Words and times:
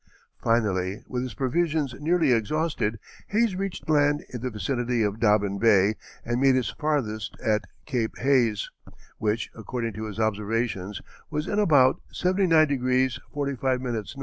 Finally, 0.41 1.03
with 1.07 1.21
his 1.21 1.35
provisions 1.35 1.93
nearly 1.99 2.31
exhausted, 2.31 2.97
Hayes 3.27 3.55
reached 3.55 3.87
land 3.87 4.25
in 4.29 4.41
the 4.41 4.49
vicinity 4.49 5.03
of 5.03 5.19
Dobbin 5.19 5.59
Bay 5.59 5.93
and 6.25 6.41
made 6.41 6.55
his 6.55 6.71
farthest 6.71 7.37
at 7.39 7.65
Cape 7.85 8.17
Hayes, 8.17 8.71
which, 9.19 9.51
according 9.53 9.93
to 9.93 10.05
his 10.05 10.19
observations, 10.19 11.03
was 11.29 11.47
in 11.47 11.59
about 11.59 12.01
79° 12.11 13.19
45´ 13.35 13.95
N. 13.95 14.03